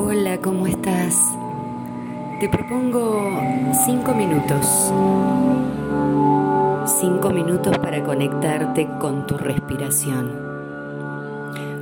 [0.00, 1.18] Hola, ¿cómo estás?
[2.38, 3.32] Te propongo
[3.84, 4.92] cinco minutos.
[6.86, 10.30] Cinco minutos para conectarte con tu respiración.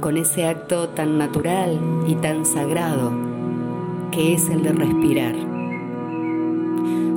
[0.00, 3.12] Con ese acto tan natural y tan sagrado
[4.10, 5.34] que es el de respirar.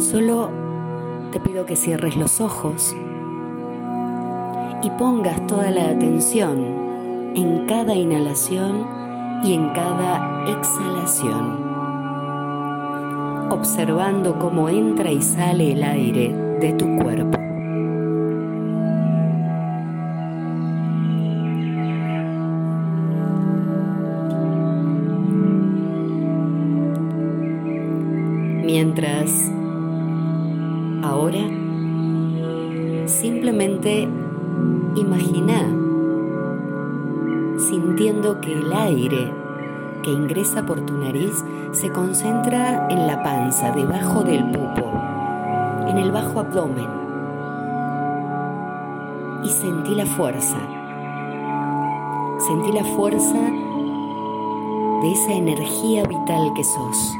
[0.01, 0.49] Solo
[1.31, 2.93] te pido que cierres los ojos
[4.83, 9.08] y pongas toda la atención en cada inhalación
[9.43, 11.69] y en cada exhalación
[13.51, 17.37] observando cómo entra y sale el aire de tu cuerpo.
[28.65, 29.31] Mientras
[31.03, 31.41] ahora
[33.07, 34.07] simplemente
[34.95, 35.78] imagina
[37.89, 39.33] sintiendo que el aire
[40.03, 44.91] que ingresa por tu nariz se concentra en la panza, debajo del pupo,
[45.87, 46.87] en el bajo abdomen.
[49.43, 50.57] Y sentí la fuerza.
[52.37, 53.39] Sentí la fuerza
[55.01, 57.15] de esa energía vital que sos.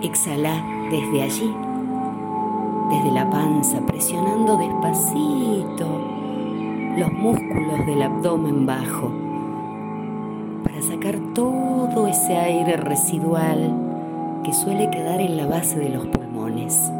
[0.00, 1.54] Exhala desde allí,
[2.88, 6.01] desde la panza, presionando despacito
[6.96, 9.22] los músculos del abdomen bajo
[10.82, 13.72] sacar todo ese aire residual
[14.44, 16.90] que suele quedar en la base de los pulmones.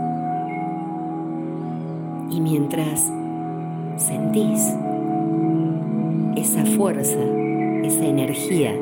[2.31, 3.13] Y mientras
[3.97, 4.73] sentís
[6.37, 7.19] esa fuerza,
[7.83, 8.73] esa energía,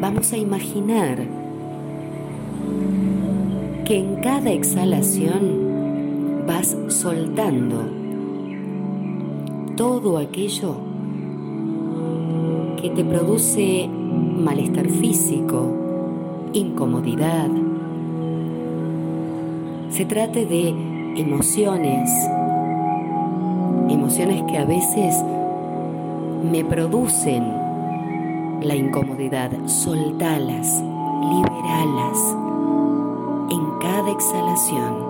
[0.00, 1.18] vamos a imaginar
[3.84, 7.97] que en cada exhalación vas soltando
[9.78, 10.74] todo aquello
[12.82, 15.72] que te produce malestar físico,
[16.52, 17.48] incomodidad.
[19.90, 20.70] Se trate de
[21.16, 22.10] emociones,
[23.88, 25.14] emociones que a veces
[26.42, 27.44] me producen
[28.60, 29.52] la incomodidad.
[29.66, 30.82] Soltalas,
[31.22, 32.36] liberalas
[33.48, 35.06] en cada exhalación.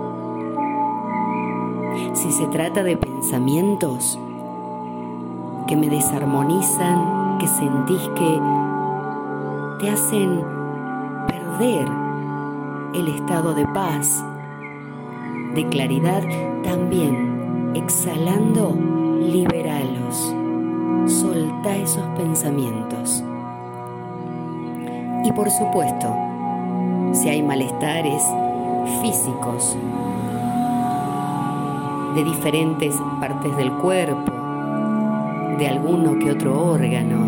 [2.12, 4.18] Si se trata de pensamientos
[5.68, 8.40] que me desarmonizan, que sentís que
[9.78, 10.42] te hacen
[11.28, 11.86] perder
[12.94, 14.24] el estado de paz,
[15.54, 16.22] de claridad,
[16.64, 18.74] también exhalando,
[19.20, 20.34] liberalos,
[21.06, 23.22] solta esos pensamientos.
[25.24, 26.16] Y por supuesto,
[27.12, 28.22] si hay malestares
[29.02, 29.76] físicos
[32.14, 34.38] de diferentes partes del cuerpo,
[35.58, 37.26] de alguno que otro órgano.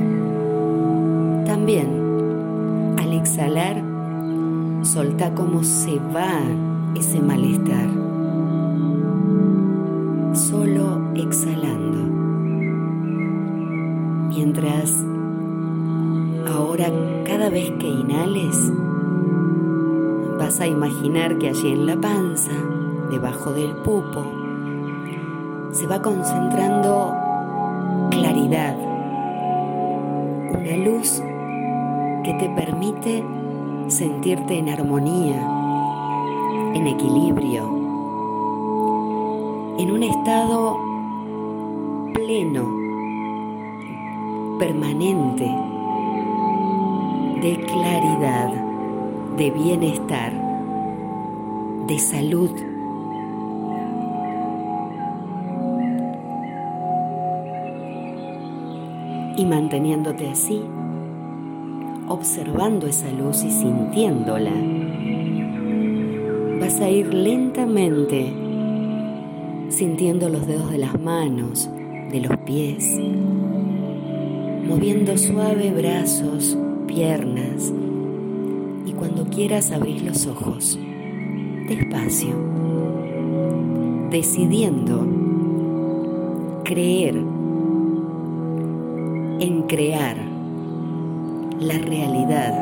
[1.44, 3.82] También, al exhalar,
[4.82, 6.40] solta cómo se va
[6.94, 7.88] ese malestar.
[10.32, 11.98] Solo exhalando.
[14.28, 15.04] Mientras
[16.54, 16.86] ahora
[17.24, 18.72] cada vez que inhales,
[20.38, 22.52] vas a imaginar que allí en la panza,
[23.10, 24.24] debajo del pupo,
[25.72, 27.19] se va concentrando
[30.70, 31.20] una luz
[32.22, 33.24] que te permite
[33.88, 35.42] sentirte en armonía,
[36.74, 37.64] en equilibrio,
[39.78, 40.78] en un estado
[42.14, 42.68] pleno,
[44.58, 45.50] permanente,
[47.42, 48.52] de claridad,
[49.36, 50.32] de bienestar,
[51.86, 52.69] de salud
[59.40, 60.60] y manteniéndote así,
[62.08, 64.52] observando esa luz y sintiéndola,
[66.60, 68.34] vas a ir lentamente
[69.70, 71.70] sintiendo los dedos de las manos,
[72.12, 73.00] de los pies,
[74.68, 77.72] moviendo suave brazos, piernas
[78.84, 80.78] y cuando quieras abrir los ojos,
[81.66, 82.34] despacio,
[84.10, 85.06] decidiendo
[86.62, 87.39] creer
[89.40, 90.18] en crear
[91.60, 92.52] la realidad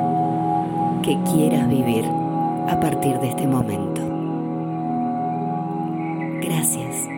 [1.03, 4.01] que quieras vivir a partir de este momento.
[6.41, 7.09] Gracias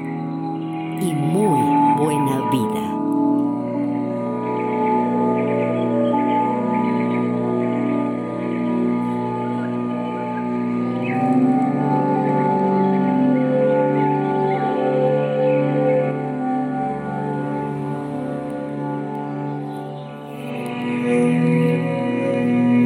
[1.02, 1.60] y muy
[1.98, 2.90] buena vida.